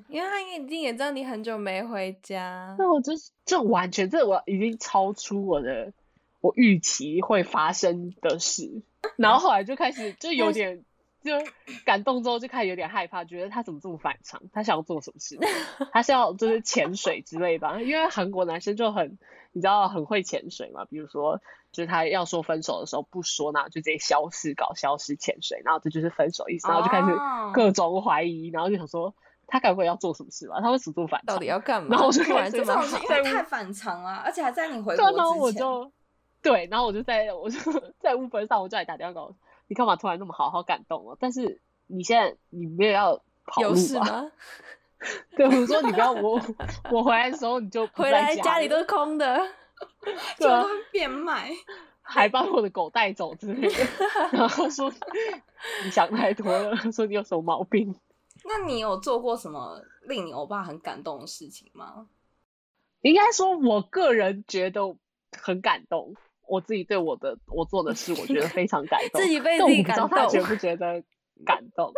[0.08, 3.12] 因为他一定也知道你很久没回家，那我就
[3.44, 5.92] 这完全这我已经超出我的
[6.40, 8.82] 我预期会发生的事，
[9.16, 10.84] 然后后来就开始就有点。
[11.24, 11.32] 就
[11.87, 14.42] 感动之后就开始有点害怕，觉得他怎么这么反常？
[14.52, 15.38] 他想要做什么事？
[15.90, 17.80] 他是要就是潜水之类吧？
[17.80, 19.18] 因为韩国男生就很
[19.52, 20.84] 你知道很会潜水嘛。
[20.84, 21.40] 比如说，
[21.72, 27.06] 就是他要说分手的时候不说，然后就直接消失搞消失潜水，然后这就是分手意思，然后就开始
[27.54, 29.14] 各种怀疑，然后就想说
[29.46, 30.60] 他该不会要做什么事吧？
[30.60, 31.88] 他会死做反常，到底要干嘛？
[31.92, 35.14] 然后我就开始这么好，因为太反常了，而且还在你回国之前。
[35.16, 35.90] 然后我就
[36.42, 37.58] 对，然后我就在我就
[37.98, 39.34] 在 Uber 上，我就来打电话给我。
[39.66, 41.16] 你干嘛突然那么好好感动哦？
[41.18, 44.31] 但是你现在你没有要跑路吗？
[45.37, 46.40] 对，我说你不要我，
[46.90, 49.38] 我回来的时候你就回来家里都是空的，
[50.38, 51.50] 就会，变卖，
[52.00, 53.74] 还把我的狗带走之类的，
[54.33, 54.90] 然后说
[55.85, 57.94] 你想太多了，说你有什么毛病？
[58.44, 62.09] 那你有做过什么令你欧巴很感动的事情吗？
[63.03, 64.81] 应该说，我个人觉得
[65.33, 66.14] 很感动。
[66.48, 69.20] 我自己对我的我做的事，我觉得非常感动。
[69.22, 71.02] 自己被自己感动，他觉不觉得
[71.44, 71.92] 感动？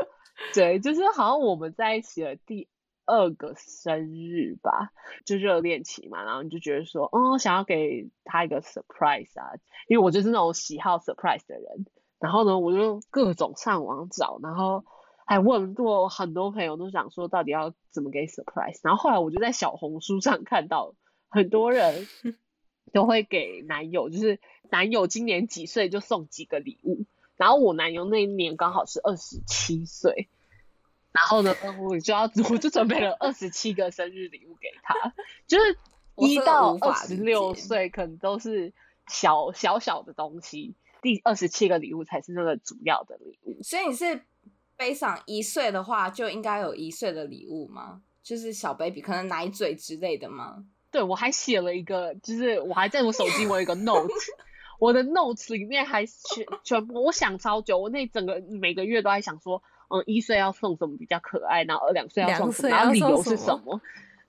[0.54, 2.68] 对，就是好像我们在一起的第
[3.06, 4.90] 二个生日吧，
[5.24, 9.52] 就热恋期嘛，然后你就觉得说，哦，想要给他一个 surprise 啊，
[9.88, 11.86] 因为我就是那种喜好 surprise 的人。
[12.18, 14.84] 然后呢，我就各种上网找，然后
[15.26, 18.80] 还问过很多朋友，都想说到底要怎么给 surprise。
[18.82, 20.94] 然后后来我就在小红书上看到
[21.28, 22.06] 很多人。
[22.96, 27.04] 都会给男友，就是男友今年几岁就送几个礼物。
[27.36, 30.30] 然后我男友那一年刚好是二十七岁，
[31.12, 35.12] 然后呢，我就要我就准备了二十七个生日礼物给他，
[35.46, 35.78] 就是
[36.16, 38.72] 一到二十六岁可能都是
[39.08, 43.62] 小小小的东西，第二十七个礼物才是那个主要的礼物。
[43.62, 44.22] 所以你是
[44.74, 48.00] 背上一岁的话，就应该有一岁的礼物吗？
[48.22, 50.64] 就是小 baby 可能奶嘴之类的吗？
[50.96, 54.08] 对，我还写了一个，就是我还在我手机我有一个 note，
[54.78, 63.78] 我的 notes 里面还全全部，我想超久，我那整个每个月都在想说，嗯，一岁要送什么比较可爱，然后两岁要送什么，然后理由是什么，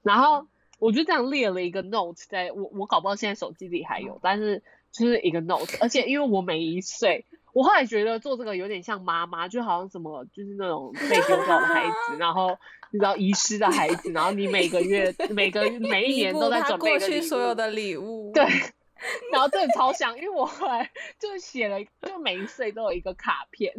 [0.03, 0.45] 然后
[0.80, 7.23] 我就这样列了一个 note，在我我搞不好现在手机里还有，但是就是一个 note，而且因为我每一岁。
[7.53, 12.56] 我后来觉得做这个有点像妈妈，就好像什么就是那种被丢掉的孩子， 然后
[12.91, 18.32] 你知道遗失的孩子，然后你每个月、每个每一年都在准备过去所有的礼物。
[18.34, 18.43] 对，
[19.32, 23.73] 然后真的超想，因为我后来就写了，就每一岁都有一个卡片。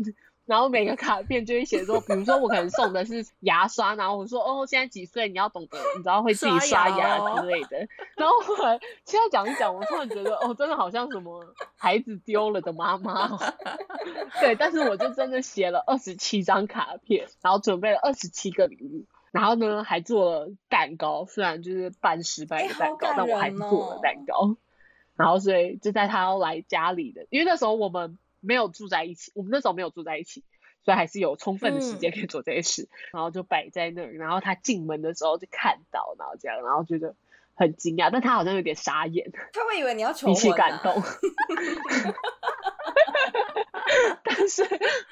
[0.48, 5.28] 然后每个卡片就会写说，比如说我可能送的是牙刷，然后我说哦，现在几岁？
[5.28, 7.76] 你要懂得，你知道会自己刷牙之类的。
[8.16, 11.44] 然后后来现在讲一讲，我突然觉得哦，真的好像什么
[11.76, 13.38] 孩子丢了的妈妈。
[14.40, 24.56] 对，但是我就真的写了二十七张卡片，然后准备了二十七个礼物，然后呢还做了蛋糕，虽然就是半失败的蛋糕，欸哦、但我还是做了蛋糕。
[25.14, 28.16] 然后所以就在他要来家里的，因为那时候我们。
[28.40, 30.44] 没有住在一起，我们那时候没有住在一起，
[30.84, 32.82] 所以还是有充分的时间可以做这些事。
[32.82, 37.14] 嗯、然后就摆在那儿，然后他进门的时候就看到，然后这样，然后觉得
[37.54, 39.30] 很惊讶，但他好像有点傻眼。
[39.52, 40.38] 他会以为你要求婚、啊。
[40.40, 41.02] 比起感动，
[44.22, 44.64] 但是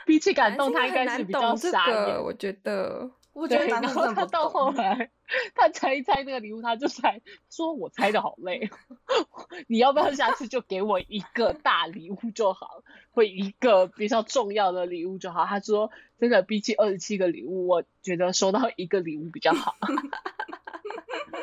[0.05, 3.11] 比起感动，他应该是比较傻眼，我觉得。
[3.37, 5.11] 我觉得然后他到后来，
[5.55, 7.21] 他猜一猜那个礼物，他就猜
[7.51, 8.71] 说：“我猜的好累，
[9.69, 19.75] 你要不要下次就给我一个大礼物就好，会一个比较重要的礼物就好。”他说：“真的，比起二十七个礼物，我觉得收到一个礼物比较好。”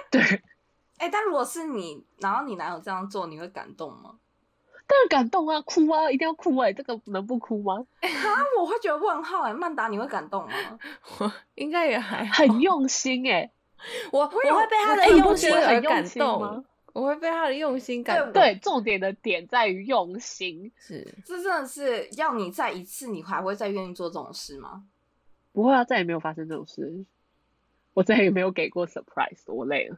[0.09, 0.19] 对，
[0.97, 4.17] 哎、欸，但如果是你，然后你男友这样做，你会感动吗？
[4.85, 7.85] 当然感动啊，哭啊，一定要哭哎、欸，这个能不哭吗？
[8.01, 10.53] 哎、欸、哈，我会觉得问号哎、欸，曼达你会感动吗？
[11.19, 13.51] 我应该也还好，很用心哎、欸，
[14.11, 18.33] 我我会被他的用心而感动，我会被他的用心感动。
[18.33, 24.83] 对，重点的点在于用心，是这真的是要你再一次，你还会再愿意做这种事吗？
[25.53, 27.05] 不会啊，再也没有发生这种事，
[27.93, 29.97] 我再也没有给过 surprise，我累了。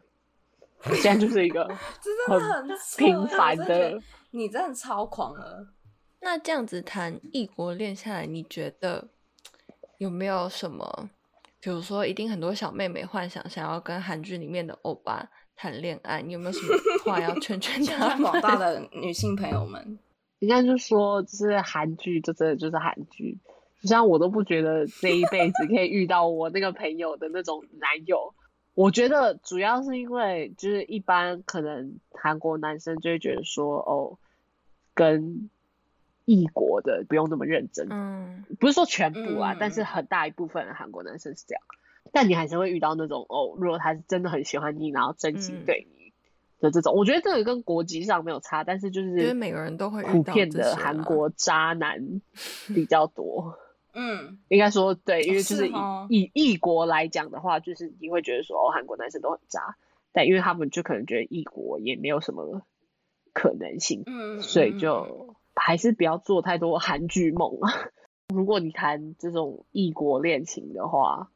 [1.01, 1.63] 现在就是一个
[2.01, 2.67] 真的很
[2.97, 3.99] 平凡的，
[4.35, 5.65] 你真的超狂了。
[6.19, 9.07] 那这样子谈异国恋下来，你觉得
[9.97, 11.09] 有没有什么？
[11.61, 16.75] 比如说，一定很多小妹妹幻想想要跟韩剧里面的欧巴谈恋爱，你有没有什么
[17.05, 18.21] 话要劝劝他们？
[18.21, 19.97] 广大的 女性朋友们，
[20.39, 23.39] 应该就说，就是韩剧，就真的就是韩剧。
[23.81, 28.33] 就像我都不觉得这一辈子可以遇到我那个朋友的那种男友。
[28.73, 34.17] 我觉得主要是因为，就是一般可能韩国男生就会觉得说，哦，
[34.95, 35.51] 跟
[36.25, 37.87] 异国的不用那么认真。
[37.91, 41.61] 嗯，不是说全部啊，嗯、但是很大一部分韩国男生是这样。
[42.11, 46.13] 但你还是会遇到那种哦，如果他是真的很喜欢你，然后真心对你
[46.59, 52.21] 的这种，嗯、我觉得这个跟国籍上没有差，但是就是因为每个人都会普遍的韩国渣男
[52.67, 53.57] 比较多。
[53.93, 55.73] 嗯， 应该说对，因为就是以
[56.09, 59.75] 以异国来讲的话，就是你会觉得说哦，韩国男生都很渣，
[60.13, 62.61] 但因为他们就可能觉得异国也没有什么
[63.35, 67.69] 可能性，嗯，所以就还是不要做太多韩剧梦啊。
[68.33, 71.29] 如果你谈这种异国恋情的话，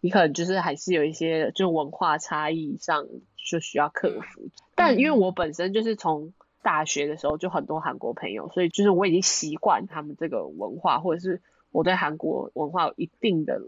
[0.00, 3.06] 你可能就是还是有一些就文化差异上
[3.36, 4.48] 就需要克服。
[4.74, 6.32] 但因为我本身就是从
[6.62, 11.40] 大学的时候就很多韩国朋友，所以就是我已经习惯他们这个文化，或者是。
[11.72, 13.60] 我对韩国文化有一定的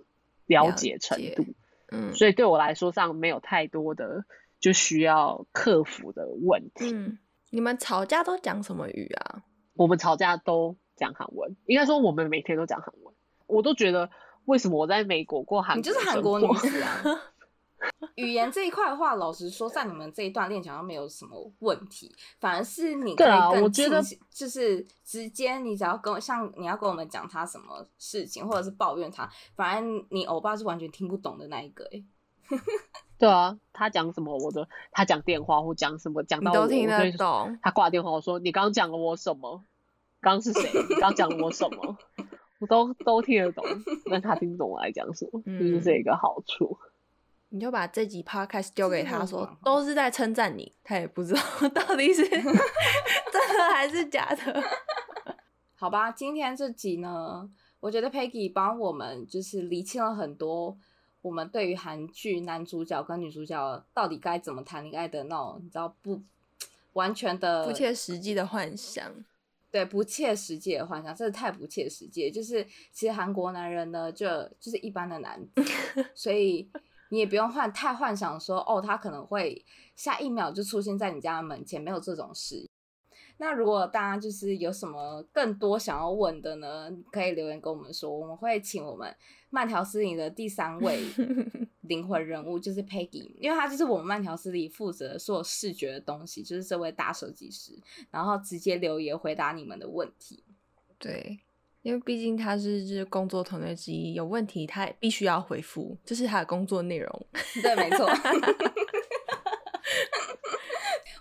[0.47, 1.45] 了解程度，
[1.91, 4.25] 嗯，所以对我来说上没有太多的
[4.61, 6.91] 就需要克服的问题。
[6.95, 7.19] 嗯，
[7.51, 9.42] 你们吵架都讲什么语啊？
[9.74, 13.14] 我们吵架都讲韩文，应该说我们每天都讲韩文。
[13.46, 14.11] 我都觉得
[14.44, 17.03] 为什么我在美国过韩，你就是韩国女子啊。
[18.16, 32.03] 语言这一块的话，老实说，在你们这一段恋情上没有什么问题，反而是你可以更我觉得就是直接，你只要跟我像你要跟我们讲他什么事情，或者是抱怨他，反而你欧巴是完全听不懂的那一个哎。
[33.19, 37.59] 对啊，他讲什么我都，他讲电话或讲什么讲到我都听得懂。
[37.62, 39.64] 他挂电话我说你刚讲了我什么？
[40.21, 40.71] 刚是谁？
[40.89, 41.97] 你刚讲了我什么？
[42.61, 43.64] 我都都听得懂，
[44.11, 46.77] 但他听不懂我来讲什么，嗯、就是这个好处。
[47.51, 51.41] 你就把这集 podcast 丢给他说，都是在称赞你，他也不知道
[51.71, 54.62] 到底是 真的还是假的。
[55.77, 57.49] 好吧，今天这集呢，
[57.81, 60.77] 我觉得 Peggy 帮我们就是厘清了很多
[61.23, 66.23] 我们对于韩剧男主角跟女主角到底该怎么谈恋爱的那种，你知道不
[66.93, 69.12] 完全的不切实际的幻想。
[69.71, 72.31] 对，不切实际的幻想，真的太不切实际。
[72.31, 74.27] 就是其实韩国男人呢，就
[74.59, 75.62] 就是一般的男子，
[76.14, 76.71] 所以。
[77.11, 79.64] 你也不用幻太幻想说哦，他可能会
[79.97, 82.69] 下一秒就出现在你家的门前，没有这种事。
[83.39, 89.14] 那如果大家就是有什么更多想要问的呢，可以留言跟我们说，我们会请我们
[89.51, 91.03] 慢条斯理的第三位
[91.82, 97.72] 灵魂人物，就是 Peggy，因为他就是我们慢条斯理负责所有视觉的东西，就是这位大设计师，
[98.11, 100.45] 然后直接留言回答你们的问题。
[100.99, 101.41] 对。
[101.82, 107.26] 因为毕竟他是就是工作团队之一，有问题他也必须要回复，这是他的工作内容。
[107.62, 108.07] 对，没错。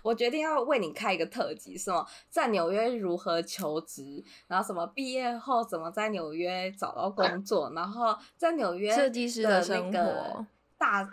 [0.08, 10.46] 我决定要为你开一个特辑，什么在纽约如何求职，然后什么毕业后怎么在纽约找到工作，然后在纽约设计师的生活
[10.78, 11.06] 大，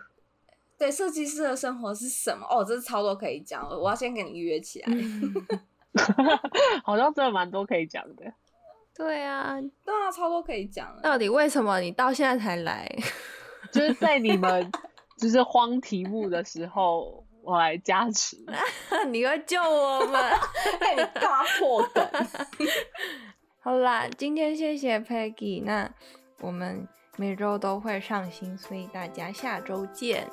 [0.78, 2.48] 对，设计师的生活是什么？
[2.50, 4.88] 哦，这是超多可以讲，我要先给你预约起来。
[6.86, 8.24] 好像真的蛮多可以讲的。
[8.96, 10.98] 对啊，对啊，超多可以讲。
[11.02, 12.89] 到底为什么你到现在才来？
[13.74, 14.72] 就是在你们
[15.20, 18.38] 就是慌题目的时候，我来加持。
[19.12, 20.34] 你会救我们？
[20.98, 22.10] 你干嘛破梗？
[23.62, 25.89] 好啦，今天谢谢 Peggy，那
[26.41, 26.88] 我们
[27.18, 30.28] 每周都会上新，所以大家下周见，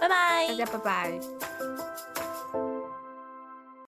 [0.00, 1.97] 拜拜，大家拜拜。